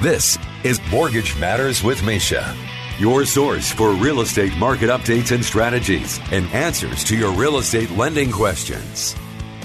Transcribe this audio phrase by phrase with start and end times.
[0.00, 2.56] This is Mortgage Matters with Mesha,
[2.98, 7.90] your source for real estate market updates and strategies and answers to your real estate
[7.90, 9.14] lending questions.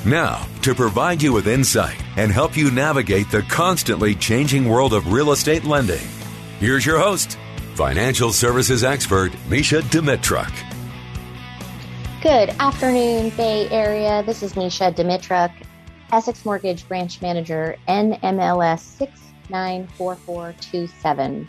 [0.03, 5.13] Now, to provide you with insight and help you navigate the constantly changing world of
[5.13, 6.05] real estate lending,
[6.59, 7.38] here's your host,
[7.75, 10.52] financial services expert Mesha Dimitruk.
[12.22, 14.22] Good afternoon, Bay Area.
[14.23, 15.53] This is Mesha Dimitruk,
[16.11, 21.48] Essex Mortgage Branch Manager, NMLS 6 94427.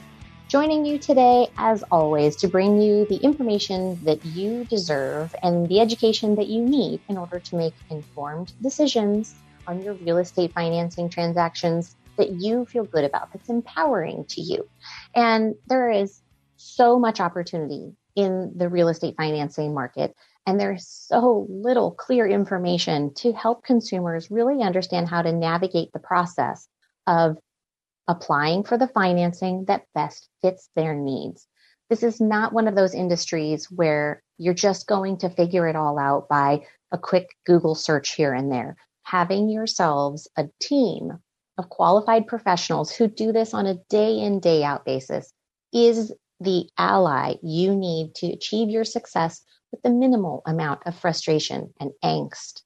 [0.48, 5.80] Joining you today, as always, to bring you the information that you deserve and the
[5.80, 9.34] education that you need in order to make informed decisions
[9.66, 14.68] on your real estate financing transactions that you feel good about, that's empowering to you.
[15.14, 16.22] And there is
[16.56, 20.14] so much opportunity in the real estate financing market.
[20.46, 25.98] And there's so little clear information to help consumers really understand how to navigate the
[25.98, 26.68] process
[27.06, 27.36] of
[28.08, 31.46] applying for the financing that best fits their needs.
[31.88, 35.98] This is not one of those industries where you're just going to figure it all
[35.98, 38.76] out by a quick Google search here and there.
[39.04, 41.18] Having yourselves a team
[41.58, 45.32] of qualified professionals who do this on a day in, day out basis
[45.72, 51.72] is the ally you need to achieve your success with the minimal amount of frustration
[51.80, 52.62] and angst.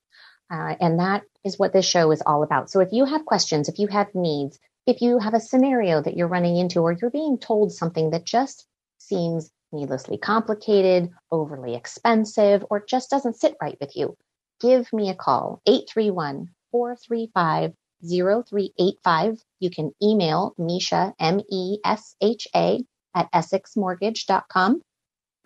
[0.52, 2.70] Uh, and that is what this show is all about.
[2.70, 4.58] So if you have questions, if you have needs,
[4.91, 8.24] if you have a scenario that you're running into or you're being told something that
[8.24, 8.67] just
[8.98, 14.17] seems needlessly complicated, overly expensive, or just doesn't sit right with you,
[14.61, 19.39] give me a call 831 435 0385.
[19.61, 22.83] You can email Mesha, M E S H A,
[23.14, 24.74] at essexmortgage.com.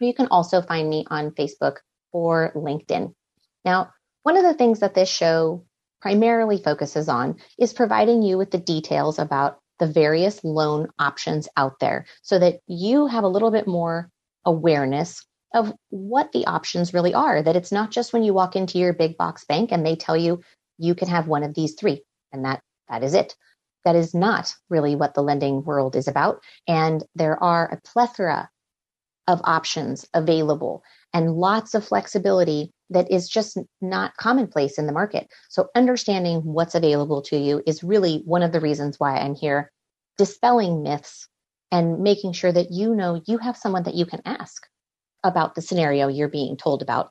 [0.00, 1.76] Or you can also find me on Facebook
[2.12, 3.12] or LinkedIn.
[3.64, 3.90] Now,
[4.22, 5.64] one of the things that this show
[6.04, 11.80] primarily focuses on is providing you with the details about the various loan options out
[11.80, 14.10] there so that you have a little bit more
[14.44, 17.42] awareness of what the options really are.
[17.42, 20.14] That it's not just when you walk into your big box bank and they tell
[20.14, 20.42] you
[20.76, 22.60] you can have one of these three and that
[22.90, 23.34] that is it.
[23.86, 26.42] That is not really what the lending world is about.
[26.68, 28.50] And there are a plethora
[29.26, 30.82] of options available
[31.14, 35.28] and lots of flexibility that is just not commonplace in the market.
[35.48, 39.70] So understanding what's available to you is really one of the reasons why I'm here
[40.18, 41.28] dispelling myths
[41.72, 44.66] and making sure that you know you have someone that you can ask
[45.24, 47.10] about the scenario you're being told about.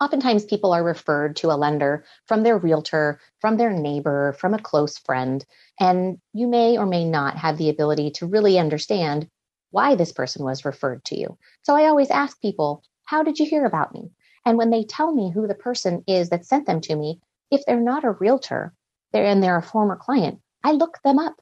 [0.00, 4.62] Oftentimes people are referred to a lender from their realtor, from their neighbor, from a
[4.62, 5.44] close friend,
[5.78, 9.28] and you may or may not have the ability to really understand
[9.70, 11.36] why this person was referred to you.
[11.62, 14.08] So I always ask people, how did you hear about me?
[14.46, 17.18] And when they tell me who the person is that sent them to me,
[17.50, 18.72] if they're not a realtor
[19.12, 21.34] they're, and they're a former client, I look them up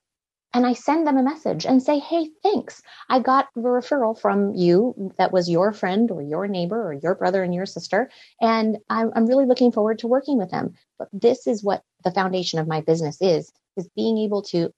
[0.55, 2.81] and I send them a message and say, Hey, thanks.
[3.11, 7.15] I got a referral from you that was your friend or your neighbor or your
[7.15, 8.11] brother and your sister.
[8.41, 10.73] And I'm, I'm really looking forward to working with them.
[10.99, 14.73] But this is what the foundation of my business is, is being able to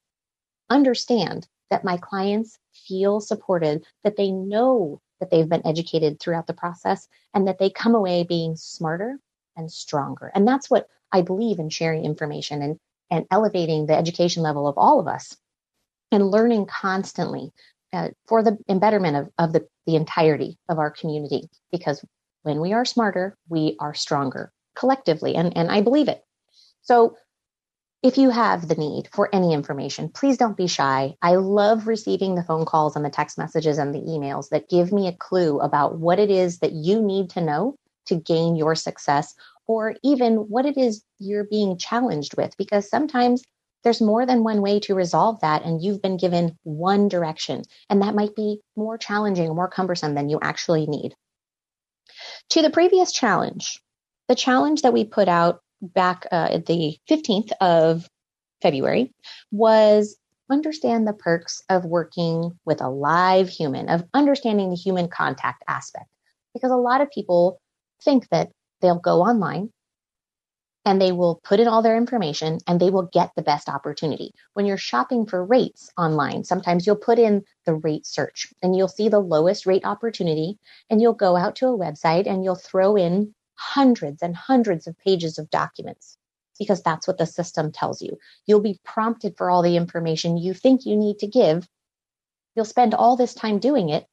[0.71, 2.59] understand that my clients
[2.89, 7.71] feel supported, that they know that they've been educated throughout the process and that they
[7.71, 9.19] come away being smarter
[9.57, 10.33] and stronger.
[10.35, 12.79] And that's what I believe in sharing information and,
[13.11, 15.37] and elevating the education level of all of us
[16.13, 17.53] and learning constantly
[17.93, 21.49] uh, for the betterment of, of the, the entirety of our community.
[21.71, 22.05] Because
[22.43, 25.35] when we are smarter, we are stronger collectively.
[25.35, 26.25] And, and I believe it.
[26.83, 27.16] So
[28.03, 31.15] if you have the need for any information, please don't be shy.
[31.21, 34.91] I love receiving the phone calls and the text messages and the emails that give
[34.91, 37.77] me a clue about what it is that you need to know
[38.07, 39.35] to gain your success
[39.67, 43.45] or even what it is you're being challenged with because sometimes
[43.85, 48.01] there's more than one way to resolve that and you've been given one direction and
[48.03, 51.15] that might be more challenging or more cumbersome than you actually need.
[52.51, 53.81] To the previous challenge,
[54.29, 58.09] the challenge that we put out back uh, the 15th of
[58.62, 59.12] February
[59.50, 60.16] was
[60.50, 66.06] understand the perks of working with a live human, of understanding the human contact aspect.
[66.53, 67.60] Because a lot of people
[68.03, 68.50] think that
[68.80, 69.71] they'll go online
[70.84, 74.32] and they will put in all their information and they will get the best opportunity.
[74.54, 78.88] When you're shopping for rates online, sometimes you'll put in the rate search and you'll
[78.88, 82.97] see the lowest rate opportunity and you'll go out to a website and you'll throw
[82.97, 86.16] in hundreds and hundreds of pages of documents
[86.59, 88.16] because that's what the system tells you.
[88.47, 91.68] You'll be prompted for all the information you think you need to give.
[92.57, 94.07] You'll spend all this time doing it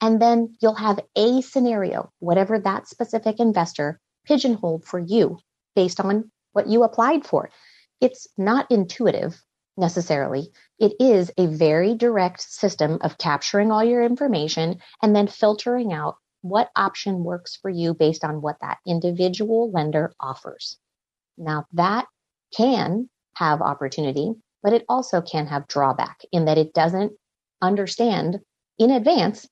[0.00, 5.38] and then you'll have a scenario, whatever that specific investor pigeonholed for you
[5.76, 7.50] based on what you applied for.
[8.00, 9.40] It's not intuitive
[9.76, 10.50] necessarily.
[10.78, 16.16] It is a very direct system of capturing all your information and then filtering out
[16.42, 20.78] what option works for you based on what that individual lender offers.
[21.36, 22.06] Now, that
[22.56, 27.12] can have opportunity, but it also can have drawback in that it doesn't
[27.62, 28.40] understand
[28.78, 29.48] in advance.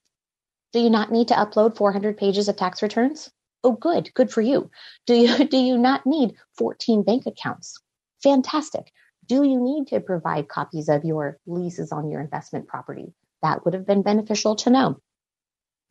[0.73, 3.31] Do you not need to upload 400 pages of tax returns?
[3.65, 4.13] Oh, good.
[4.15, 4.71] Good for you.
[5.07, 7.81] Do you, do you not need 14 bank accounts?
[8.23, 8.93] Fantastic.
[9.27, 13.13] Do you need to provide copies of your leases on your investment property?
[13.43, 15.01] That would have been beneficial to know.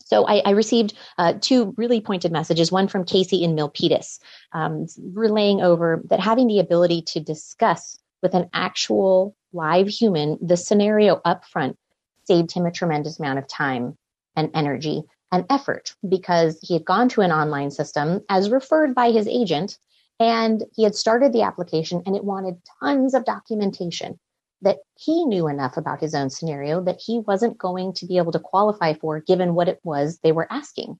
[0.06, 4.20] So I, I received uh, two really pointed messages, one from Casey in Milpitas,
[4.54, 10.58] um, relaying over that having the ability to discuss with an actual live human the
[10.58, 11.78] scenario up front
[12.26, 13.98] saved him a tremendous amount of time
[14.36, 19.12] and energy and effort because he had gone to an online system as referred by
[19.12, 19.78] his agent
[20.20, 24.20] and he had started the application and it wanted tons of documentation
[24.62, 28.32] that he knew enough about his own scenario that he wasn't going to be able
[28.32, 31.00] to qualify for given what it was they were asking.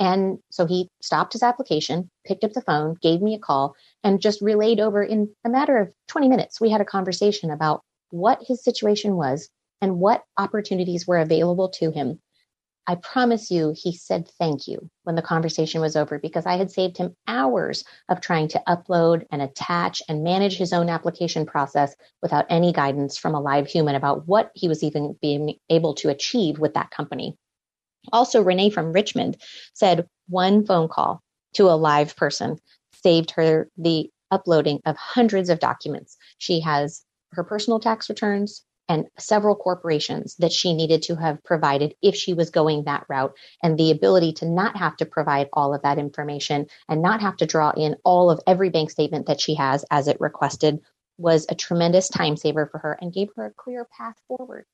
[0.00, 4.20] And so he stopped his application, picked up the phone, gave me a call, and
[4.20, 6.60] just relayed over in a matter of 20 minutes.
[6.60, 9.48] We had a conversation about what his situation was
[9.80, 12.20] and what opportunities were available to him
[12.86, 16.70] I promise you, he said thank you when the conversation was over because I had
[16.70, 21.94] saved him hours of trying to upload and attach and manage his own application process
[22.20, 26.10] without any guidance from a live human about what he was even being able to
[26.10, 27.38] achieve with that company.
[28.12, 29.38] Also, Renee from Richmond
[29.72, 31.22] said one phone call
[31.54, 32.58] to a live person
[33.02, 36.18] saved her the uploading of hundreds of documents.
[36.38, 37.02] She has
[37.32, 42.34] her personal tax returns, and several corporations that she needed to have provided if she
[42.34, 45.98] was going that route and the ability to not have to provide all of that
[45.98, 49.84] information and not have to draw in all of every bank statement that she has
[49.90, 50.80] as it requested
[51.16, 54.66] was a tremendous time saver for her and gave her a clear path forward.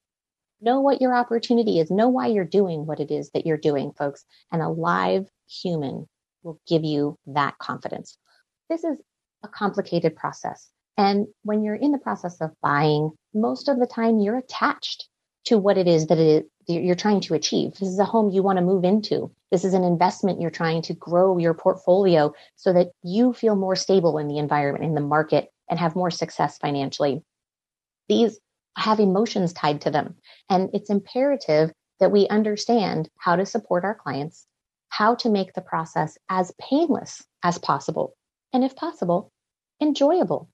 [0.61, 1.91] Know what your opportunity is.
[1.91, 4.25] Know why you're doing what it is that you're doing, folks.
[4.53, 6.07] And a live human
[6.43, 8.17] will give you that confidence.
[8.69, 9.01] This is
[9.43, 10.71] a complicated process.
[10.96, 15.08] And when you're in the process of buying, most of the time you're attached
[15.44, 17.72] to what it is that it is you're trying to achieve.
[17.72, 19.31] This is a home you want to move into.
[19.50, 23.75] This is an investment you're trying to grow your portfolio so that you feel more
[23.75, 27.22] stable in the environment, in the market, and have more success financially.
[28.08, 28.38] These
[28.76, 30.14] have emotions tied to them.
[30.48, 34.46] And it's imperative that we understand how to support our clients,
[34.88, 38.14] how to make the process as painless as possible,
[38.52, 39.32] and if possible,
[39.81, 40.48] enjoyable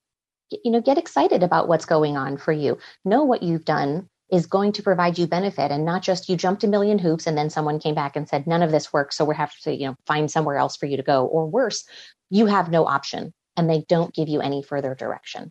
[0.50, 2.78] you know get excited about what's going on for you.
[3.04, 6.64] Know what you've done is going to provide you benefit and not just you jumped
[6.64, 9.24] a million hoops and then someone came back and said none of this works so
[9.24, 11.26] we have to you know find somewhere else for you to go.
[11.26, 11.84] Or worse
[12.30, 15.50] you have no option and they don't give you any further direction.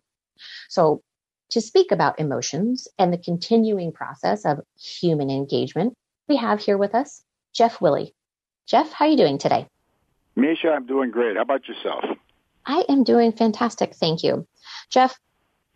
[0.68, 1.02] So
[1.50, 5.94] to speak about emotions and the continuing process of human engagement
[6.28, 7.22] we have here with us
[7.54, 8.12] jeff willie
[8.66, 9.66] jeff how are you doing today?
[10.36, 11.36] Mesha i'm doing great.
[11.36, 12.04] How about yourself
[12.66, 14.46] i am doing fantastic thank you
[14.90, 15.18] Jeff,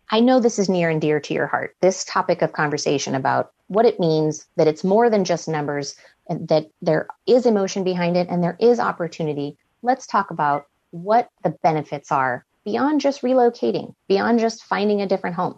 [0.09, 1.75] I know this is near and dear to your heart.
[1.81, 5.95] This topic of conversation about what it means that it's more than just numbers,
[6.27, 9.57] and that there is emotion behind it and there is opportunity.
[9.81, 15.35] Let's talk about what the benefits are beyond just relocating, beyond just finding a different
[15.35, 15.57] home.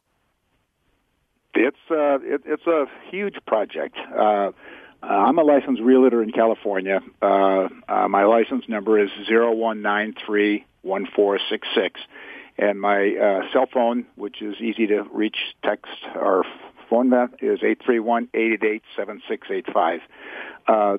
[1.55, 3.97] It's uh, it, it's a huge project.
[3.97, 4.51] Uh,
[5.01, 7.01] I'm a licensed realtor in California.
[7.21, 11.99] Uh, uh my license number is zero one nine three one four six six
[12.57, 16.43] and my uh, cell phone, which is easy to reach, text or
[16.89, 20.01] phone that is eight three one eight eight eight seven six eight five.
[20.67, 20.97] Uh,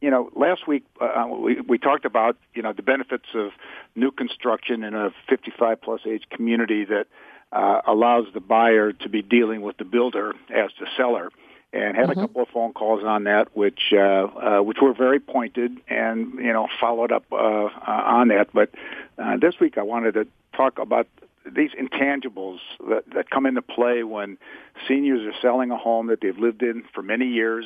[0.00, 3.50] you know, last week uh, we, we talked about you know the benefits of
[3.94, 7.06] new construction in a 55 plus age community that
[7.52, 11.30] uh, allows the buyer to be dealing with the builder as the seller
[11.72, 12.18] and had mm-hmm.
[12.18, 16.34] a couple of phone calls on that, which uh, uh, which were very pointed, and
[16.34, 18.48] you know followed up uh, uh, on that.
[18.52, 18.70] But
[19.18, 21.06] uh, this week I wanted to talk about
[21.44, 22.58] these intangibles
[22.88, 24.38] that, that come into play when
[24.86, 27.64] seniors are selling a home that they've lived in for many years,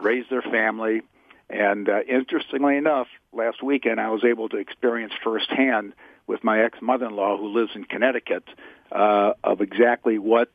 [0.00, 1.02] raised their family,
[1.48, 5.92] And uh, interestingly enough, last weekend I was able to experience firsthand
[6.26, 8.44] with my ex mother-in-law who lives in Connecticut
[8.90, 10.50] uh, of exactly what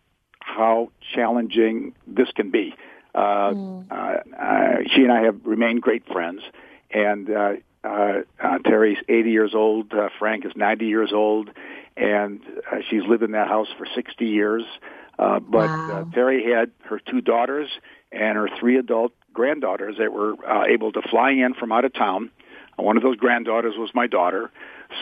[0.47, 2.73] how challenging this can be.
[3.13, 3.91] Uh, mm.
[3.91, 6.41] uh, uh, she and I have remained great friends,
[6.91, 9.93] and uh, uh, uh, Terry's 80 years old.
[9.93, 11.49] Uh, Frank is 90 years old,
[11.95, 14.63] and uh, she's lived in that house for 60 years.
[15.19, 16.07] Uh, but uh, wow.
[16.07, 17.69] uh, Terry had her two daughters
[18.11, 21.93] and her three adult granddaughters that were uh, able to fly in from out of
[21.93, 22.29] town.
[22.77, 24.51] Uh, one of those granddaughters was my daughter.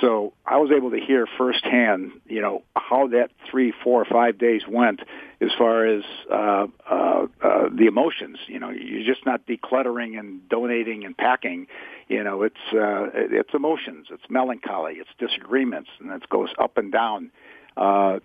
[0.02, 4.62] So I was able to hear firsthand, you know, how that three, four, five days
[4.68, 5.02] went
[5.42, 8.38] as far as uh, uh, uh, the emotions.
[8.48, 11.68] You know, you're just not decluttering and donating and packing.
[12.08, 16.92] You know, it's uh, it's emotions, it's melancholy, it's disagreements, and it goes up and
[16.92, 17.32] down.
[17.78, 18.20] Uh,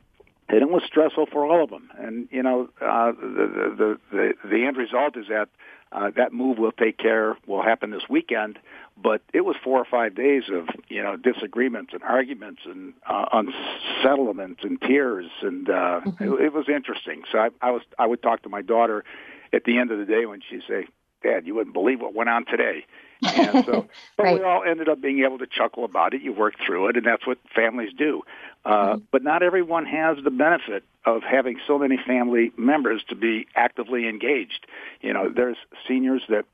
[0.49, 1.91] and it was stressful for all of them.
[1.97, 5.49] And you know, uh, the, the the the end result is that
[5.93, 8.59] uh, that move will take care will happen this weekend.
[9.03, 13.27] But it was four or five days of you know disagreements and arguments and uh,
[13.33, 16.25] unsettlement and tears, and uh, mm-hmm.
[16.25, 17.23] it, it was interesting.
[17.31, 19.05] So I, I was I would talk to my daughter
[19.53, 20.87] at the end of the day when she'd say,
[21.23, 22.85] "Dad, you wouldn't believe what went on today."
[23.23, 24.39] And so, but right.
[24.39, 26.23] we all ended up being able to chuckle about it.
[26.23, 28.23] You work through it, and that's what families do.
[28.65, 29.05] Uh, mm-hmm.
[29.11, 34.09] But not everyone has the benefit of having so many family members to be actively
[34.09, 34.67] engaged.
[35.01, 35.57] You know, there's
[35.89, 36.45] seniors that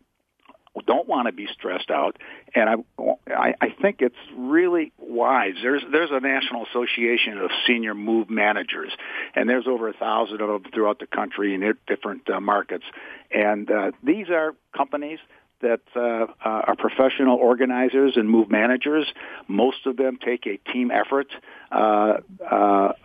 [0.86, 2.16] don't want to be stressed out,
[2.54, 2.74] and I,
[3.30, 5.54] I, I think it's really wise.
[5.62, 8.92] There's there's a national association of senior move managers,
[9.34, 12.84] and there's over a thousand of them throughout the country in different uh, markets,
[13.30, 15.18] and uh, these are companies
[15.62, 19.06] that uh, uh, are professional organizers and move managers.
[19.48, 21.28] Most of them take a team effort
[21.72, 22.18] uh,
[22.50, 22.54] uh,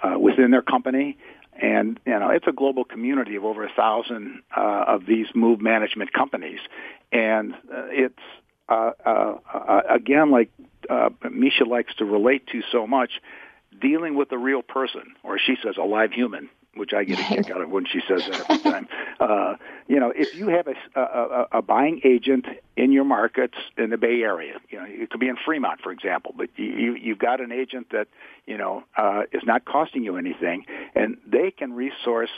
[0.03, 1.17] uh, within their company.
[1.61, 5.61] And you know it's a global community of over a thousand uh, of these move
[5.61, 6.59] management companies,
[7.12, 8.20] and uh, it's
[8.70, 10.51] uh, uh, uh, again like
[10.89, 13.12] uh, Mesha likes to relate to so much,
[13.80, 17.24] dealing with a real person, or she says a live human, which I get a
[17.24, 18.88] kick out of when she says that every time.
[19.22, 19.56] Uh,
[19.88, 23.98] you know, if you have a, a, a buying agent in your markets in the
[23.98, 27.39] Bay Area, you know, it could be in Fremont, for example, but you, you've got
[27.39, 28.08] an agent that,
[28.48, 30.65] you know, uh, is not costing you anything,
[30.96, 32.32] and they can resource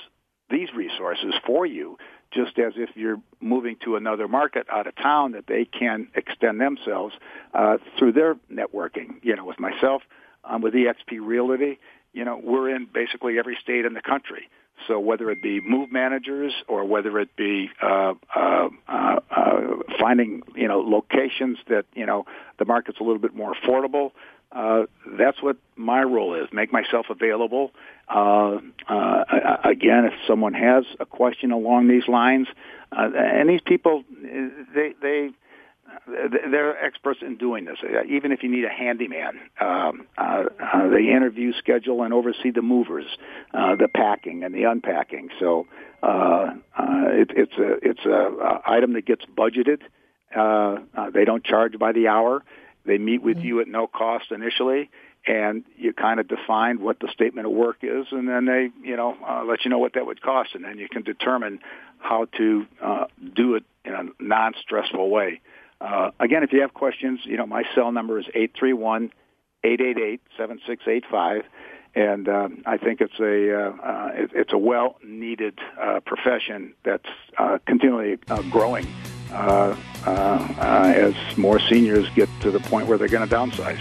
[0.49, 1.97] these resources for you
[2.33, 6.59] just as if you're moving to another market out of town that they can extend
[6.59, 7.13] themselves
[7.53, 9.15] uh, through their networking.
[9.21, 10.01] You know, with myself,
[10.43, 11.79] um, with EXP Realty,
[12.13, 14.49] you know, we're in basically every state in the country.
[14.87, 19.61] So whether it be move managers or whether it be uh, uh, uh, uh,
[19.99, 22.25] finding you know locations that you know
[22.59, 24.11] the market's a little bit more affordable,
[24.53, 24.83] uh,
[25.17, 26.47] that's what my role is.
[26.53, 27.71] Make myself available.
[28.07, 29.23] Uh, uh,
[29.63, 32.47] again, if someone has a question along these lines,
[32.91, 34.03] uh, and these people,
[34.75, 35.31] they they
[36.51, 37.77] they're experts in doing this.
[37.83, 40.43] Uh, even if you need a handyman, um, uh,
[40.89, 43.05] they interview, schedule, and oversee the movers,
[43.53, 45.29] uh, the packing and the unpacking.
[45.39, 45.65] So
[46.03, 49.81] it, it's a it's a, item that gets budgeted.
[51.13, 52.43] They don't charge by the hour.
[52.85, 53.45] They meet with mm-hmm.
[53.45, 54.89] you at no cost initially,
[55.25, 58.97] and you kind of define what the statement of work is, and then they, you
[58.97, 61.59] know, uh, let you know what that would cost, and then you can determine
[61.99, 65.39] how to uh, do it in a non-stressful way.
[65.79, 69.11] Uh, again, if you have questions, you know, my cell number is eight three one
[69.63, 71.43] eight eight eight seven six eight five,
[71.95, 76.73] and um, I think it's a uh, uh, it, it's a well needed uh, profession
[76.83, 78.87] that's uh, continually uh, growing
[79.33, 79.75] uh,
[80.05, 83.79] uh, uh, as more seniors get to the point where they're going to downsize.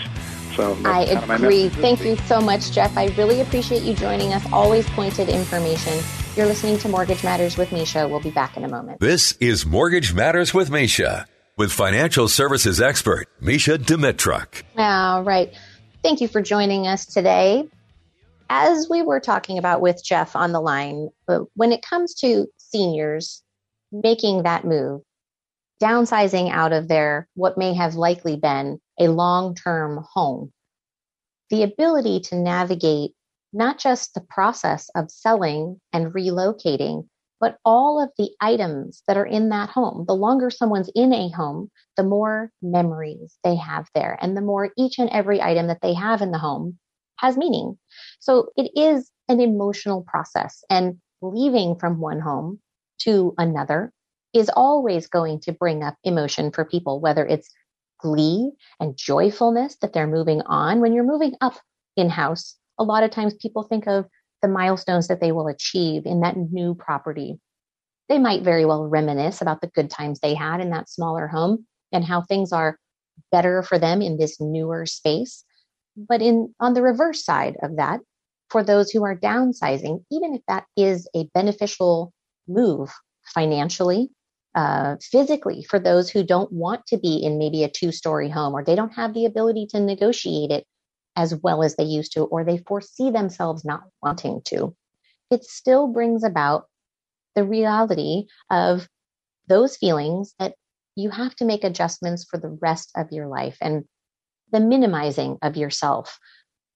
[0.54, 1.68] So I agree.
[1.68, 2.96] Thank you so much, Jeff.
[2.96, 4.44] I really appreciate you joining us.
[4.52, 5.98] Always pointed information.
[6.36, 8.08] You're listening to Mortgage Matters with Mesha.
[8.08, 9.00] We'll be back in a moment.
[9.00, 14.62] This is Mortgage Matters with Mesha with financial services expert Mesha Dimitruk.
[14.76, 15.52] All right.
[16.02, 17.68] Thank you for joining us today.
[18.50, 22.46] As we were talking about with Jeff on the line, uh, when it comes to
[22.58, 23.42] seniors
[23.92, 25.02] making that move,
[25.82, 30.52] downsizing out of their what may have likely been a long term home,
[31.50, 33.12] the ability to navigate
[33.52, 37.06] not just the process of selling and relocating,
[37.40, 40.04] but all of the items that are in that home.
[40.06, 44.70] The longer someone's in a home, the more memories they have there, and the more
[44.78, 46.78] each and every item that they have in the home
[47.16, 47.76] has meaning.
[48.20, 52.60] So it is an emotional process, and leaving from one home
[53.00, 53.92] to another
[54.34, 57.50] is always going to bring up emotion for people, whether it's
[58.00, 60.80] glee and joyfulness that they're moving on.
[60.80, 61.54] When you're moving up
[61.96, 64.06] in house, a lot of times people think of
[64.40, 67.38] the milestones that they will achieve in that new property.
[68.08, 71.66] They might very well reminisce about the good times they had in that smaller home,
[71.92, 72.78] and how things are
[73.30, 75.44] better for them in this newer space.
[75.96, 78.00] But in on the reverse side of that,
[78.48, 82.12] for those who are downsizing, even if that is a beneficial
[82.48, 82.90] move
[83.34, 84.10] financially,
[84.54, 88.54] uh, physically, for those who don't want to be in maybe a two story home
[88.54, 90.66] or they don't have the ability to negotiate it
[91.16, 94.74] as well as they used to, or they foresee themselves not wanting to,
[95.30, 96.66] it still brings about
[97.34, 98.88] the reality of
[99.48, 100.54] those feelings that
[100.96, 103.84] you have to make adjustments for the rest of your life and
[104.52, 106.18] the minimizing of yourself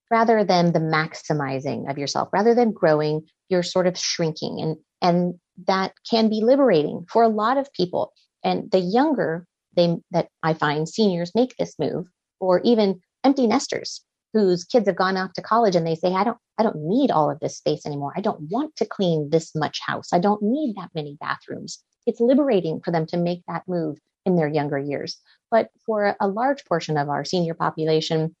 [0.09, 4.59] rather than the maximizing of yourself rather than growing you're sort of shrinking.
[4.61, 8.13] And and that can be liberating for a lot of people.
[8.43, 9.47] And the younger
[9.77, 12.07] they that i find seniors make this move
[12.41, 16.23] or even empty nesters whose kids have gone off to college and they say i
[16.23, 18.11] don't i don't need all of this space anymore.
[18.17, 20.09] I don't want to clean this much house.
[20.11, 21.81] I don't need that many bathrooms.
[22.05, 25.17] It's liberating for them to make that move in their younger years.
[25.51, 28.35] But for a large portion of our senior population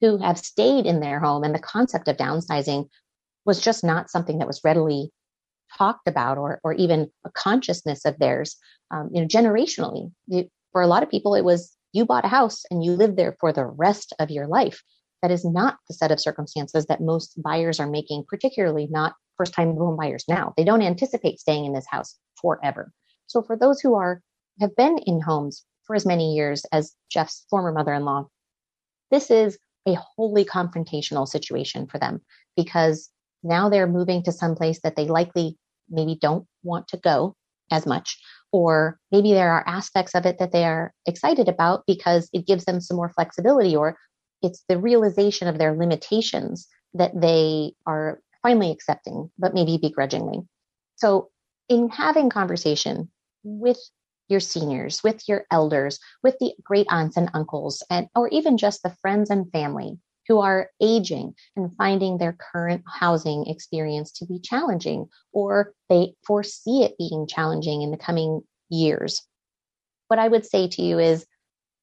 [0.00, 2.88] who have stayed in their home and the concept of downsizing
[3.44, 5.10] was just not something that was readily
[5.76, 8.56] talked about or, or even a consciousness of theirs
[8.90, 10.10] um, you know generationally
[10.72, 13.36] for a lot of people it was you bought a house and you lived there
[13.40, 14.82] for the rest of your life.
[15.22, 19.52] That is not the set of circumstances that most buyers are making particularly not first
[19.52, 20.52] time home buyers now.
[20.56, 22.92] They don't anticipate staying in this house forever.
[23.26, 24.20] So for those who are
[24.60, 28.26] have been in homes for as many years as jeff's former mother-in-law
[29.10, 32.20] this is a wholly confrontational situation for them
[32.56, 33.10] because
[33.42, 35.56] now they're moving to some place that they likely
[35.88, 37.34] maybe don't want to go
[37.70, 38.18] as much
[38.52, 42.64] or maybe there are aspects of it that they are excited about because it gives
[42.64, 43.96] them some more flexibility or
[44.42, 50.40] it's the realization of their limitations that they are finally accepting but maybe begrudgingly.
[50.96, 51.28] So
[51.68, 53.10] in having conversation
[53.42, 53.78] with
[54.28, 58.82] your seniors, with your elders, with the great aunts and uncles, and or even just
[58.82, 64.38] the friends and family who are aging and finding their current housing experience to be
[64.38, 69.22] challenging, or they foresee it being challenging in the coming years.
[70.08, 71.26] What I would say to you is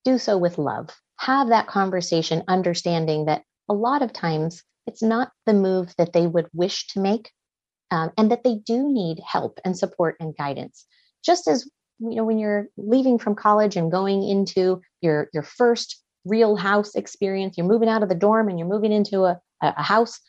[0.04, 0.90] do so with love.
[1.18, 6.28] Have that conversation, understanding that a lot of times it's not the move that they
[6.28, 7.32] would wish to make,
[7.90, 10.86] um, and that they do need help and support and guidance.
[11.24, 11.68] Just as
[12.00, 16.96] you know when you're leaving from college and going into your your first real house
[16.96, 17.58] experience.
[17.58, 20.20] You're moving out of the dorm and you're moving into a, a house.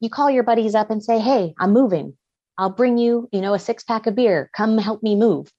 [0.00, 2.16] You call your buddies up and say hey i'm moving.
[2.58, 4.50] I'll bring you you know a six pack of beer.
[4.56, 5.50] Come help me move.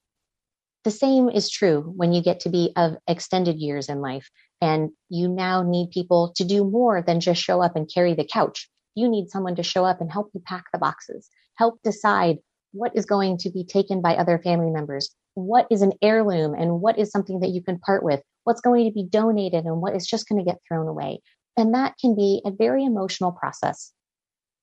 [0.84, 4.90] The same is true when you get to be of extended years in life and
[5.08, 8.68] you now need people to do more than just show up and carry the couch.
[8.94, 12.36] You need someone to show up and help you pack the boxes help decide
[12.72, 16.80] what is going to be taken by other family members what is an heirloom and
[16.80, 19.96] what is something that you can part with, what's going to be donated and what
[19.96, 21.20] is just going to get thrown away.
[21.56, 23.92] And that can be a very emotional process.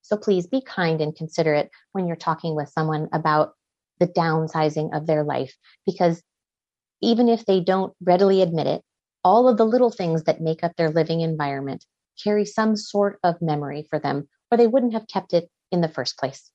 [0.03, 3.51] So please be kind and considerate when you're talking with someone about
[3.99, 5.53] the downsizing of their life,
[5.85, 6.23] because
[7.01, 8.81] even if they don't readily admit it,
[9.25, 11.85] all of the little things that make up their living environment
[12.23, 15.89] carry some sort of memory for them, or they wouldn't have kept it in the
[15.89, 16.51] first place.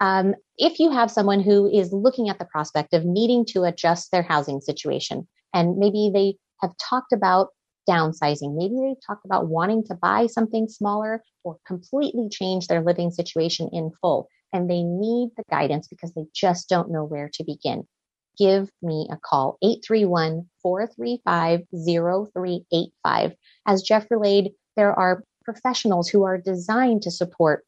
[0.00, 4.10] Um, if you have someone who is looking at the prospect of needing to adjust
[4.10, 7.48] their housing situation, and maybe they have talked about
[7.88, 13.10] downsizing, maybe they've talked about wanting to buy something smaller or completely change their living
[13.10, 17.44] situation in full, and they need the guidance because they just don't know where to
[17.44, 17.84] begin.
[18.38, 23.32] Give me a call, 831 435 0385.
[23.66, 27.64] As Jeff relayed, there are professionals who are designed to support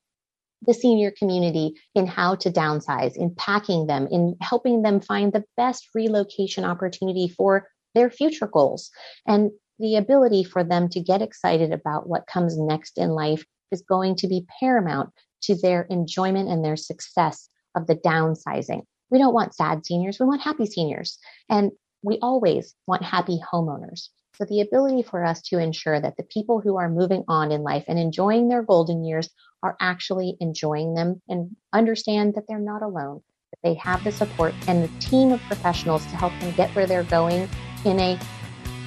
[0.64, 5.44] the senior community in how to downsize, in packing them, in helping them find the
[5.57, 8.90] best relocation opportunity for their future goals.
[9.26, 13.83] And the ability for them to get excited about what comes next in life is
[13.83, 15.11] going to be paramount
[15.42, 18.83] to their enjoyment and their success of the downsizing.
[19.11, 21.18] We don't want sad seniors, we want happy seniors.
[21.48, 24.09] And we always want happy homeowners.
[24.37, 27.62] So the ability for us to ensure that the people who are moving on in
[27.62, 29.28] life and enjoying their golden years
[29.62, 34.55] are actually enjoying them and understand that they're not alone, that they have the support
[34.66, 37.48] and the team of professionals to help them get where they're going
[37.85, 38.18] in a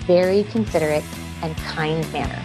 [0.05, 1.03] very considerate
[1.41, 2.41] and kind manner.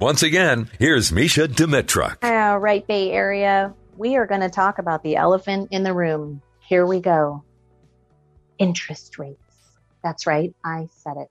[0.00, 2.16] Once again, here's Mesha Dimitruk.
[2.22, 3.74] All right, Bay Area.
[3.96, 6.42] We are going to talk about the elephant in the room.
[6.60, 7.44] Here we go
[8.58, 9.38] interest rates.
[10.02, 11.30] That's right, I said it.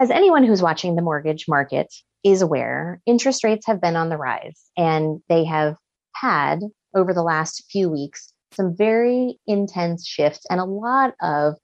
[0.00, 4.16] As anyone who's watching the mortgage market is aware, interest rates have been on the
[4.16, 5.76] rise and they have
[6.14, 6.60] had
[6.94, 11.54] over the last few weeks some very intense shifts and a lot of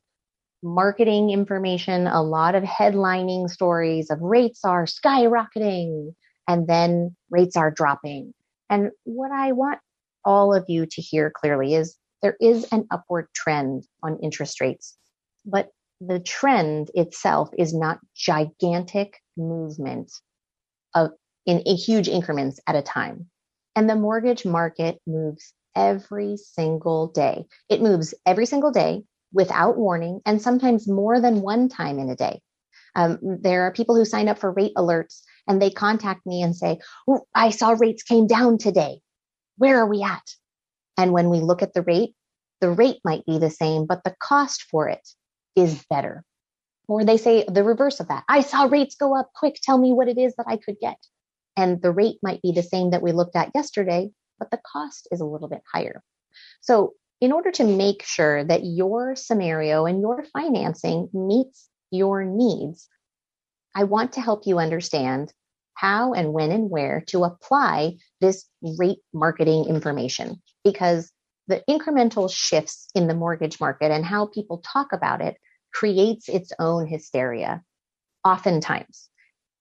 [0.62, 6.12] marketing information, a lot of headlining stories of rates are skyrocketing
[6.46, 8.34] and then rates are dropping.
[8.68, 9.78] And what I want
[10.24, 14.96] all of you to hear clearly is there is an upward trend on interest rates,
[15.46, 15.68] but
[16.00, 20.12] the trend itself is not gigantic movement
[20.94, 21.10] of
[21.46, 23.26] in a huge increments at a time.
[23.76, 27.44] And the mortgage market moves every single day.
[27.68, 32.16] It moves every single day without warning and sometimes more than one time in a
[32.16, 32.40] day.
[32.96, 36.54] Um, there are people who sign up for rate alerts and they contact me and
[36.54, 39.00] say, oh, I saw rates came down today.
[39.56, 40.22] Where are we at?
[40.98, 42.14] And when we look at the rate,
[42.60, 45.08] the rate might be the same, but the cost for it
[45.56, 46.24] is better.
[46.90, 48.24] Or they say the reverse of that.
[48.28, 49.60] I saw rates go up quick.
[49.62, 50.96] Tell me what it is that I could get.
[51.56, 55.06] And the rate might be the same that we looked at yesterday, but the cost
[55.12, 56.02] is a little bit higher.
[56.60, 62.88] So in order to make sure that your scenario and your financing meets your needs,
[63.72, 65.32] I want to help you understand
[65.74, 68.48] how and when and where to apply this
[68.78, 71.12] rate marketing information because
[71.46, 75.36] the incremental shifts in the mortgage market and how people talk about it
[75.72, 77.62] creates its own hysteria
[78.24, 79.08] oftentimes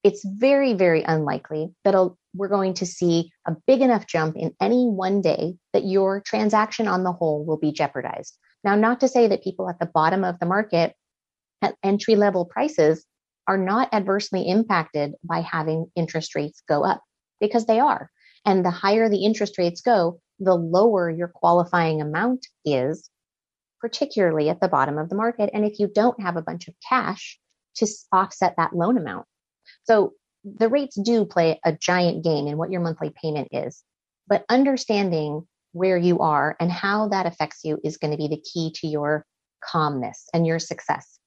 [0.04, 1.95] it's very very unlikely that
[2.34, 6.88] we're going to see a big enough jump in any one day that your transaction
[6.88, 8.38] on the whole will be jeopardized.
[8.63, 10.93] Now, not to say that people at the bottom of the market
[11.62, 13.06] at entry level prices
[13.48, 17.02] are not adversely impacted by having interest rates go up
[17.41, 18.12] because they are.
[18.45, 23.10] And the higher the interest rates go, the lower your qualifying amount is,
[23.79, 25.49] particularly at the bottom of the market.
[25.53, 27.39] And if you don't have a bunch of cash
[27.75, 29.25] to offset that loan amount.
[29.83, 30.13] So
[30.43, 33.83] the rates do play a giant game in what your monthly payment is,
[34.27, 38.41] but understanding where you are and how that affects you is going to be the
[38.41, 39.25] key to your
[39.63, 41.19] calmness and your success.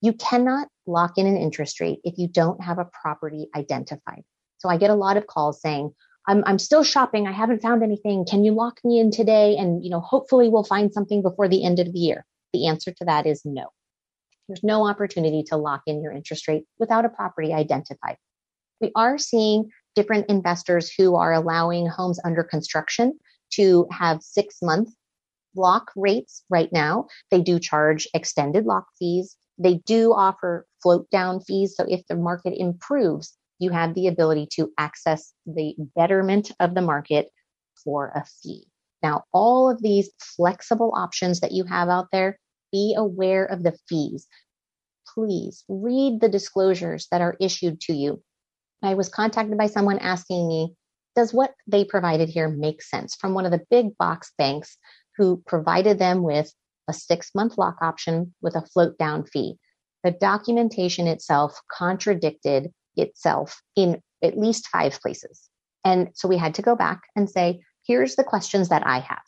[0.00, 4.22] You cannot lock in an interest rate if you don't have a property identified.
[4.58, 5.94] So I get a lot of calls saying,
[6.26, 7.26] I'm, I'm still shopping.
[7.26, 8.24] I haven't found anything.
[8.24, 9.56] Can you lock me in today?
[9.56, 12.24] And, you know, hopefully we'll find something before the end of the year.
[12.52, 13.66] The answer to that is no.
[14.48, 18.16] There's no opportunity to lock in your interest rate without a property identified
[18.80, 23.18] we are seeing different investors who are allowing homes under construction
[23.52, 24.90] to have six month
[25.56, 27.06] lock rates right now.
[27.30, 29.36] They do charge extended lock fees.
[29.56, 31.74] They do offer float down fees.
[31.76, 36.82] So if the market improves, you have the ability to access the betterment of the
[36.82, 37.28] market
[37.82, 38.66] for a fee.
[39.02, 42.38] Now, all of these flexible options that you have out there,
[42.70, 44.26] be aware of the fees.
[45.14, 48.22] Please read the disclosures that are issued to you
[48.84, 50.74] I was contacted by someone asking me,
[51.16, 54.76] does what they provided here make sense from one of the big box banks
[55.16, 56.52] who provided them with
[56.88, 59.56] a six month lock option with a float down fee?
[60.02, 65.48] The documentation itself contradicted itself in at least five places.
[65.84, 69.22] And so we had to go back and say, here's the questions that I have.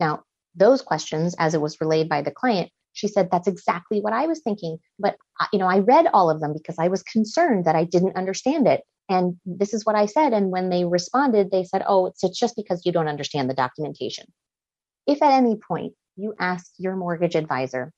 [0.00, 0.24] Now,
[0.56, 4.26] those questions, as it was relayed by the client, she said, that's exactly what I
[4.26, 4.78] was thinking.
[4.98, 7.84] But, uh, you know, I read all of them because I was concerned that I
[7.84, 8.82] didn't understand it.
[9.08, 10.32] And this is what I said.
[10.32, 13.54] And when they responded, they said, oh, it's, it's just because you don't understand the
[13.54, 14.24] documentation.
[15.06, 17.92] If at any point you ask your mortgage advisor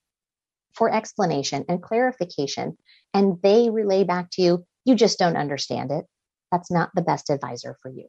[0.74, 2.76] for explanation and clarification,
[3.12, 6.04] and they relay back to you, you just don't understand it,
[6.50, 8.08] that's not the best advisor for you.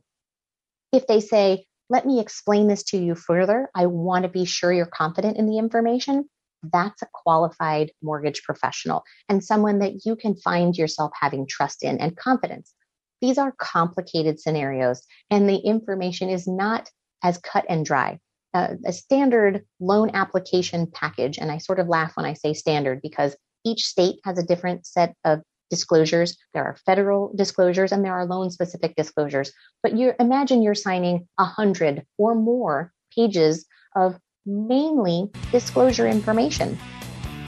[0.92, 4.72] If they say, let me explain this to you further, I want to be sure
[4.72, 6.30] you're confident in the information,
[6.72, 12.00] that's a qualified mortgage professional and someone that you can find yourself having trust in
[12.00, 12.74] and confidence.
[13.22, 16.90] These are complicated scenarios, and the information is not
[17.24, 18.20] as cut and dry.
[18.54, 23.02] Uh, a standard loan application package, and I sort of laugh when I say standard
[23.02, 25.42] because each state has a different set of
[25.74, 26.38] disclosures.
[26.54, 29.52] There are federal disclosures and there are loan specific disclosures.
[29.82, 36.78] But you imagine you're signing a hundred or more pages of mainly disclosure information.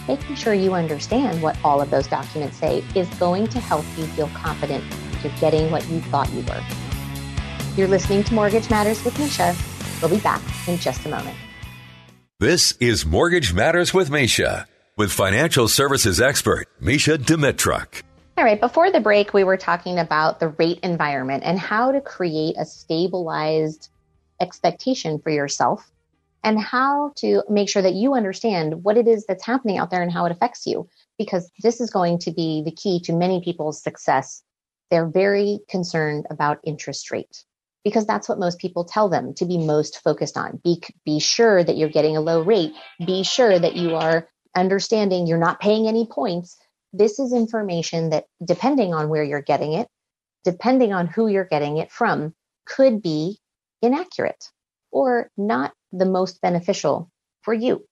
[0.07, 4.05] Making sure you understand what all of those documents say is going to help you
[4.07, 4.83] feel confident
[5.23, 6.63] you're getting what you thought you were.
[7.75, 9.53] You're listening to Mortgage Matters with Mesha.
[10.01, 11.37] We'll be back in just a moment.
[12.39, 14.65] This is Mortgage Matters with Mesha
[14.97, 18.04] with financial services expert Mesha Dimitruk.
[18.37, 22.01] All right, before the break, we were talking about the rate environment and how to
[22.01, 23.89] create a stabilized
[24.41, 25.89] expectation for yourself
[26.43, 30.01] and how to make sure that you understand what it is that's happening out there
[30.01, 33.41] and how it affects you because this is going to be the key to many
[33.41, 34.43] people's success
[34.91, 37.43] they're very concerned about interest rate
[37.83, 40.59] because that's what most people tell them to be most focused on.
[40.63, 42.73] Be, be sure that you're getting a low rate.
[43.05, 46.57] Be sure that you are understanding you're not paying any points.
[46.97, 49.87] This is information that, depending on where you're getting it,
[50.45, 52.33] depending on who you're getting it from,
[52.65, 53.37] could be
[53.81, 54.49] inaccurate
[54.91, 57.85] or not the most beneficial for you.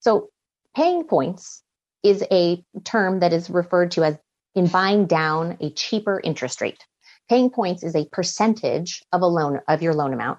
[0.00, 0.30] So,
[0.74, 1.62] paying points
[2.02, 4.16] is a term that is referred to as
[4.54, 6.82] in buying down a cheaper interest rate.
[7.28, 10.38] Paying points is a percentage of a loan of your loan amount,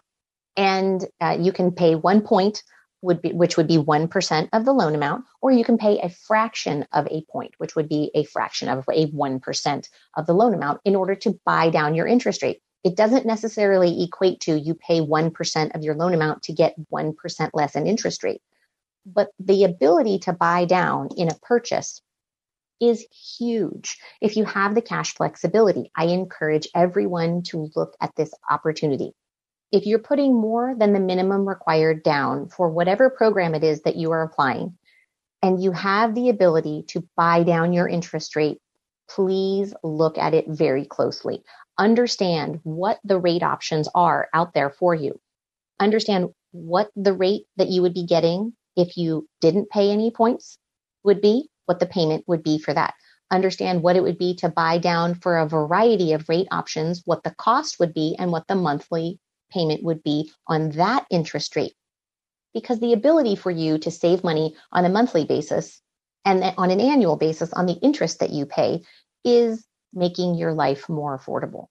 [0.55, 2.63] and uh, you can pay one point
[3.01, 6.09] would be which would be 1% of the loan amount or you can pay a
[6.09, 10.53] fraction of a point which would be a fraction of a 1% of the loan
[10.53, 14.73] amount in order to buy down your interest rate it doesn't necessarily equate to you
[14.73, 18.41] pay 1% of your loan amount to get 1% less in interest rate
[19.05, 22.01] but the ability to buy down in a purchase
[22.79, 23.05] is
[23.37, 23.97] huge.
[24.21, 29.13] If you have the cash flexibility, I encourage everyone to look at this opportunity.
[29.71, 33.97] If you're putting more than the minimum required down for whatever program it is that
[33.97, 34.77] you are applying,
[35.41, 38.59] and you have the ability to buy down your interest rate,
[39.09, 41.43] please look at it very closely.
[41.77, 45.19] Understand what the rate options are out there for you.
[45.79, 50.57] Understand what the rate that you would be getting if you didn't pay any points
[51.03, 52.93] would be, what the payment would be for that.
[53.31, 57.23] Understand what it would be to buy down for a variety of rate options, what
[57.23, 59.19] the cost would be, and what the monthly
[59.51, 61.73] payment would be on that interest rate.
[62.53, 65.81] Because the ability for you to save money on a monthly basis
[66.25, 68.81] and on an annual basis on the interest that you pay
[69.23, 71.67] is making your life more affordable.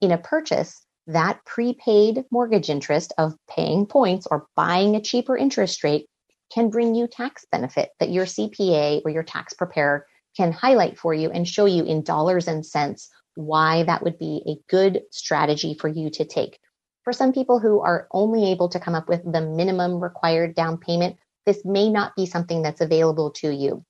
[0.00, 5.84] In a purchase, that prepaid mortgage interest of paying points or buying a cheaper interest
[5.84, 6.06] rate
[6.52, 11.14] can bring you tax benefit that your CPA or your tax preparer can highlight for
[11.14, 15.76] you and show you in dollars and cents why that would be a good strategy
[15.78, 16.58] for you to take.
[17.06, 20.76] For some people who are only able to come up with the minimum required down
[20.76, 21.16] payment,
[21.46, 23.84] this may not be something that's available to you.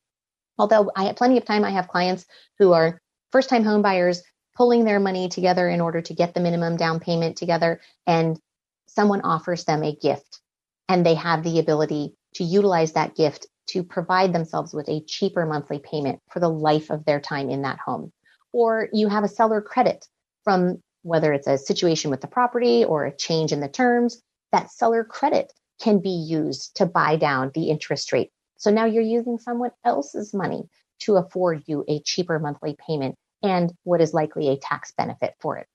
[0.59, 2.27] Although I have plenty of time, I have clients
[2.59, 3.01] who are
[3.33, 4.23] first time home buyers
[4.55, 8.39] pulling their money together in order to get the minimum down payment together, and
[8.87, 10.43] someone offers them a gift
[10.87, 15.47] and they have the ability to utilize that gift to provide themselves with a cheaper
[15.47, 18.13] monthly payment for the life of their time in that home.
[18.53, 20.07] Or you have a seller credit
[20.45, 24.73] from whether it's a situation with the property or a change in the terms, that
[24.73, 28.31] seller credit can be used to buy down the interest rate.
[28.59, 30.65] So now you're using someone else's money
[31.01, 35.59] to afford you a cheaper monthly payment and what is likely a tax benefit for
[35.59, 35.69] it.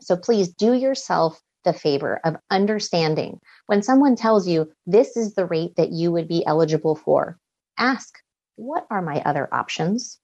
[0.00, 5.46] So please do yourself the favor of understanding when someone tells you this is the
[5.46, 7.38] rate that you would be eligible for,
[7.78, 8.14] ask,
[8.56, 10.18] what are my other options?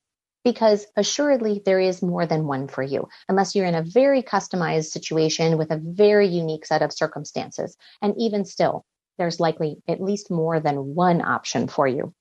[0.45, 4.87] Because assuredly, there is more than one for you, unless you're in a very customized
[4.87, 7.77] situation with a very unique set of circumstances.
[8.01, 8.85] And even still,
[9.19, 12.15] there's likely at least more than one option for you.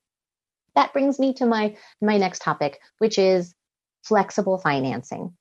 [0.75, 3.53] That brings me to my, my next topic, which is
[4.03, 5.33] flexible financing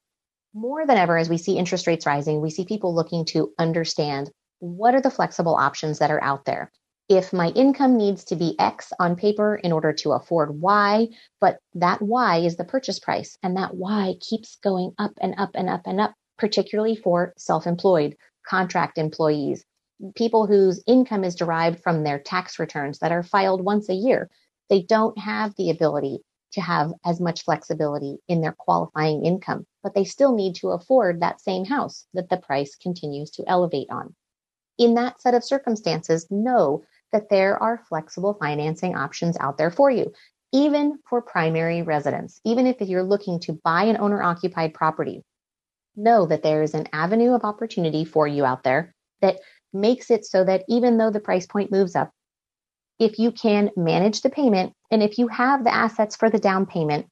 [0.55, 4.31] more than ever, as we see interest rates rising, we see people looking to understand
[4.59, 6.73] what are the flexible options that are out there.
[7.09, 11.09] If my income needs to be X on paper in order to afford Y,
[11.41, 15.53] but that Y is the purchase price, and that Y keeps going up and up
[15.55, 18.15] and up and up, particularly for self employed,
[18.47, 19.65] contract employees,
[20.17, 24.29] people whose income is derived from their tax returns that are filed once a year.
[24.69, 26.19] They don't have the ability
[26.53, 31.21] to have as much flexibility in their qualifying income, but they still need to afford
[31.21, 34.15] that same house that the price continues to elevate on.
[34.79, 39.91] In that set of circumstances, know that there are flexible financing options out there for
[39.91, 40.13] you,
[40.53, 42.41] even for primary residence.
[42.45, 45.25] Even if you're looking to buy an owner occupied property,
[45.97, 49.41] know that there is an avenue of opportunity for you out there that
[49.73, 52.11] makes it so that even though the price point moves up,
[52.99, 56.67] if you can manage the payment and if you have the assets for the down
[56.67, 57.07] payment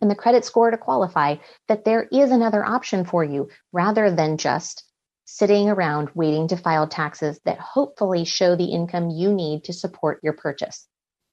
[0.00, 1.36] and the credit score to qualify,
[1.68, 4.84] that there is another option for you rather than just
[5.32, 10.18] sitting around waiting to file taxes that hopefully show the income you need to support
[10.24, 10.88] your purchase.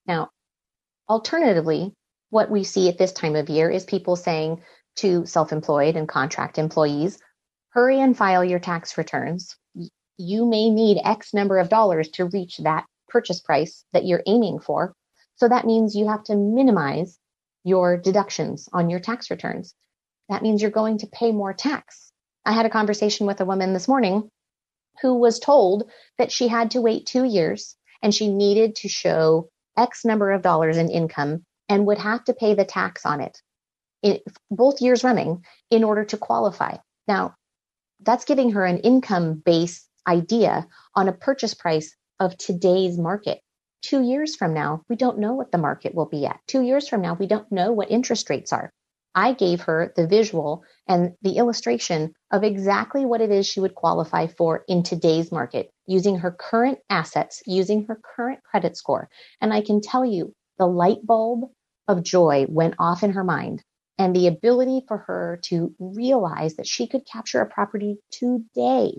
[0.05, 0.29] Now,
[1.09, 1.95] alternatively,
[2.29, 4.61] what we see at this time of year is people saying
[4.97, 7.17] to self employed and contract employees,
[7.69, 9.55] hurry and file your tax returns.
[10.17, 14.59] You may need X number of dollars to reach that purchase price that you're aiming
[14.59, 14.93] for.
[15.37, 17.17] So that means you have to minimize
[17.63, 19.73] your deductions on your tax returns.
[20.29, 22.06] That means you're going to pay more tax.
[22.47, 24.29] I had a conversation with a woman this morning
[25.01, 29.49] who was told that she had to wait two years and she needed to show
[29.77, 33.41] X number of dollars in income and would have to pay the tax on it.
[34.01, 36.77] in, both years running in order to qualify.
[37.05, 37.35] Now,
[37.99, 43.41] that's giving her an income based idea on a purchase price of today's market.
[43.81, 46.39] Two years from now, we don't know what the market will be at.
[46.47, 48.71] Two years from now, we don't know what interest rates are.
[49.17, 53.73] I gave her the visual and the illustration of exactly what it is she would
[53.73, 59.09] qualify for in today's market using her current assets, using her current credit score.
[59.41, 61.49] And I can tell you the light bulb
[61.87, 63.63] of joy went off in her mind
[63.97, 68.93] and the ability for her to realize that she could capture a property today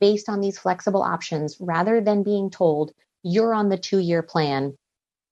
[0.00, 2.90] based on these flexible options rather than being told
[3.22, 4.76] you're on the two year plan.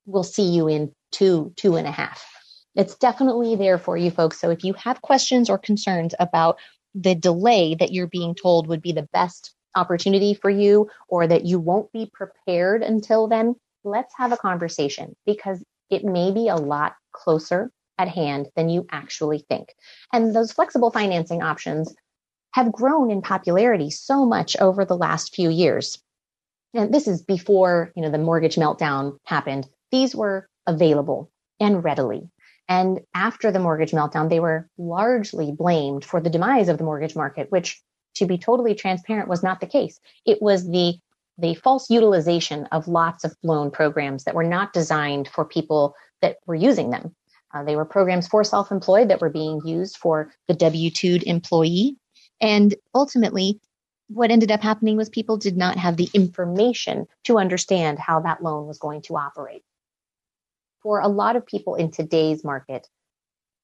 [0.06, 2.24] We'll see you in two, two and a half.
[2.74, 4.40] It's definitely there for you folks.
[4.40, 6.58] So if you have questions or concerns about
[6.94, 11.44] the delay that you're being told would be the best opportunity for you or that
[11.44, 13.54] you won't be prepared until then,
[13.84, 18.86] let's have a conversation because it may be a lot closer at hand than you
[18.90, 19.74] actually think.
[20.12, 21.94] And those flexible financing options
[22.54, 25.98] have grown in popularity so much over the last few years.
[26.74, 29.68] And this is before, you know, the mortgage meltdown happened.
[29.90, 32.28] These were available and readily.
[32.70, 37.16] And after the mortgage meltdown, they were largely blamed for the demise of the mortgage
[37.16, 37.82] market, which
[38.14, 39.98] to be totally transparent was not the case.
[40.24, 40.94] It was the
[41.36, 46.36] the false utilization of lots of loan programs that were not designed for people that
[46.46, 47.16] were using them.
[47.54, 51.96] Uh, they were programs for self-employed that were being used for the W-2 employee.
[52.42, 53.58] And ultimately,
[54.08, 58.42] what ended up happening was people did not have the information to understand how that
[58.42, 59.64] loan was going to operate
[60.82, 62.86] for a lot of people in today's market,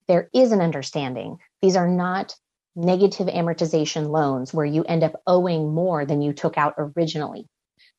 [0.07, 1.37] there is an understanding.
[1.61, 2.35] These are not
[2.75, 7.47] negative amortization loans where you end up owing more than you took out originally.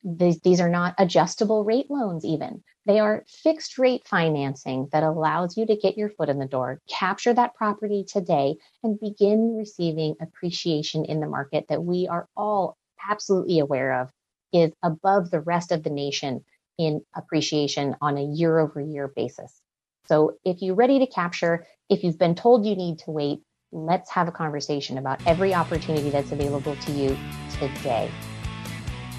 [0.04, 2.62] These, these are not adjustable rate loans, even.
[2.86, 6.80] They are fixed rate financing that allows you to get your foot in the door,
[6.88, 12.76] capture that property today, and begin receiving appreciation in the market that we are all
[13.10, 14.10] absolutely aware of
[14.52, 16.44] is above the rest of the nation
[16.78, 19.60] in appreciation on a year over year basis.
[20.06, 23.40] So if you're ready to capture, if you've been told you need to wait,
[23.72, 27.14] let's have a conversation about every opportunity that's available to you
[27.58, 28.10] today.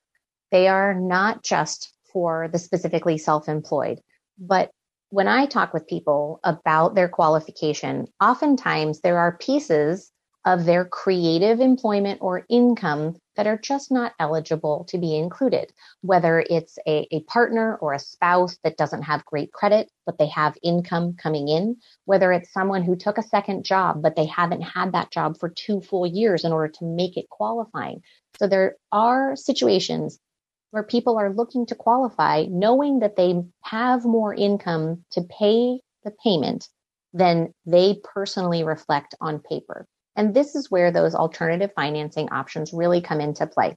[0.51, 4.01] they are not just for the specifically self-employed,
[4.39, 4.71] but
[5.11, 10.11] when I talk with people about their qualification, oftentimes there are pieces
[10.45, 16.45] of their creative employment or income that are just not eligible to be included, whether
[16.49, 20.57] it's a, a, partner or a spouse that doesn't have great credit, but they have
[20.61, 24.91] income coming in, whether it's someone who took a second job, but they haven't had
[24.91, 28.01] that job for two full years in order to make it qualifying.
[28.37, 30.19] So there are situations
[30.71, 36.11] where people are looking to qualify knowing that they have more income to pay the
[36.23, 36.67] payment
[37.13, 39.85] than they personally reflect on paper.
[40.15, 43.75] And this is where those alternative financing options really come into play.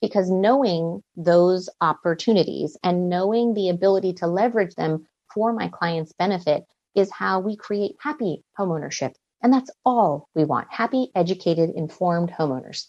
[0.00, 6.64] Because knowing those opportunities and knowing the ability to leverage them for my client's benefit
[6.94, 9.14] is how we create happy homeownership.
[9.42, 12.86] And that's all we want happy, educated, informed homeowners.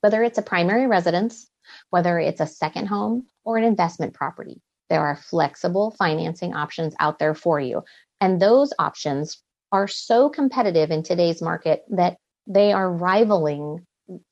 [0.00, 1.48] Whether it's a primary residence,
[1.90, 7.18] whether it's a second home or an investment property, there are flexible financing options out
[7.18, 7.82] there for you.
[8.20, 9.42] And those options
[9.76, 13.84] are so competitive in today's market that they are rivaling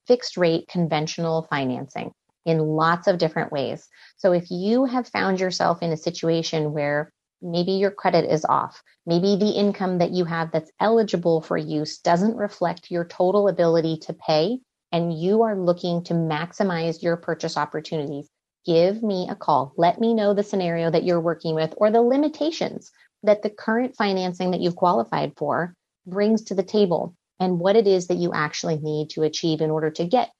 [0.07, 2.11] fixed rate conventional financing
[2.47, 3.87] in lots of different ways.
[4.17, 7.11] So if you have found yourself in a situation where
[7.43, 11.99] maybe your credit is off, maybe the income that you have that's eligible for use
[11.99, 14.59] doesn't reflect your total ability to pay,
[14.93, 18.31] and you are looking to maximize your purchase opportunities,
[18.65, 19.75] give me a call.
[19.77, 22.91] Let me know the scenario that you're working with or the limitations
[23.25, 25.75] that the current financing that you've qualified for
[26.07, 29.71] brings to the table and what it is that you actually need to achieve in
[29.71, 30.31] order to get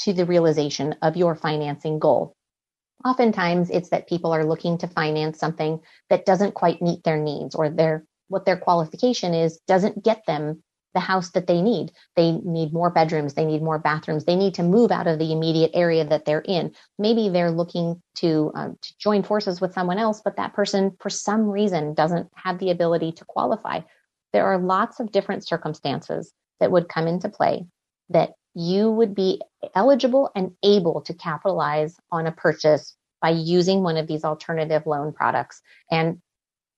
[0.00, 2.34] to the realization of your financing goal.
[3.04, 7.54] Oftentimes it's that people are looking to finance something that doesn't quite meet their needs
[7.54, 10.62] or their what their qualification is doesn't get them
[10.94, 11.92] the house that they need.
[12.16, 15.32] They need more bedrooms, they need more bathrooms, they need to move out of the
[15.32, 16.72] immediate area that they're in.
[16.98, 21.10] Maybe they're looking to, um, to join forces with someone else, but that person, for
[21.10, 23.80] some reason, doesn't have the ability to qualify.
[24.32, 27.66] There are lots of different circumstances that would come into play.
[28.10, 29.40] that you would be
[29.74, 35.12] eligible and able to capitalize on a purchase by using one of these alternative loan
[35.12, 35.60] products.
[35.90, 36.20] And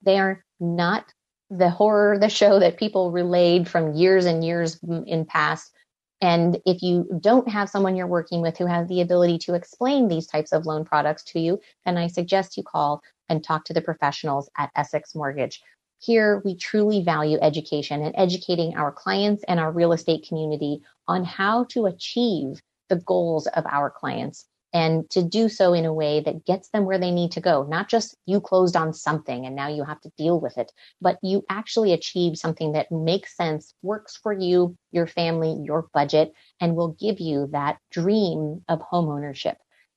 [0.03, 1.13] they are not
[1.51, 5.73] the horror, the show that people relayed from years and years in past.
[6.21, 10.09] And if you don't have someone you're working with who has the ability to explain
[10.09, 13.75] these types of loan products to you, then I suggest you call and talk to
[13.75, 15.61] the professionals at Essex Mortgage.
[15.99, 21.25] Here, we truly value education and educating our clients and our real estate community on
[21.25, 24.47] how to achieve the goals of our clients
[24.77, 27.63] and to do so in a way that gets them where they need to go.
[27.63, 30.71] Not just you closed on something and now you have to deal with it,
[31.01, 36.35] but you actually achieve something that makes sense, works for you, your family, your budget,
[36.61, 39.57] and will give you that dream of homeownership.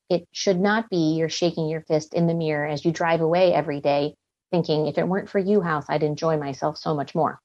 [0.10, 3.54] It should not be you're shaking your fist in the mirror as you drive away
[3.54, 4.16] every day
[4.50, 7.42] thinking if it weren't for you, house, I'd enjoy myself so much more.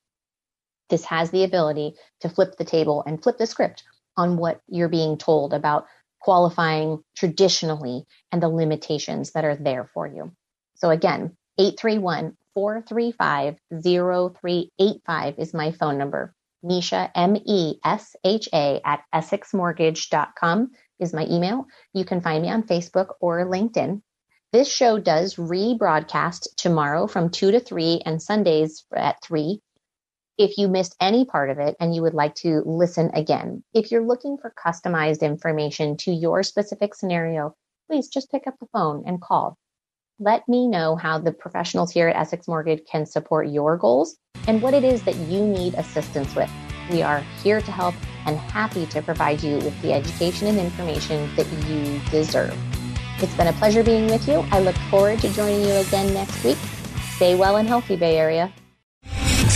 [0.88, 3.82] This has the ability to flip the table and flip the script
[4.16, 5.86] on what you're being told about
[6.24, 10.32] qualifying traditionally and the limitations that are there for you.
[10.76, 16.34] So again, 831 435 0385 is my phone number.
[16.64, 21.66] Mesha, M E S H A, at EssexMortgage.com is my email.
[21.92, 24.00] You can find me on Facebook or LinkedIn.
[24.50, 29.60] This show does rebroadcast tomorrow from 2 to 3 and Sundays at 3.
[30.36, 33.92] If you missed any part of it and you would like to listen again, if
[33.92, 37.54] you're looking for customized information to your specific scenario,
[37.88, 39.56] please just pick up the phone and call.
[40.18, 44.16] Let me know how the professionals here at Essex Mortgage can support your goals
[44.48, 46.50] and what it is that you need assistance with.
[46.90, 47.94] We are here to help
[48.26, 52.58] and happy to provide you with the education and information that you deserve.
[53.18, 54.44] It's been a pleasure being with you.
[54.50, 56.58] I look forward to joining you again next week.
[57.14, 58.52] Stay well and healthy, Bay Area.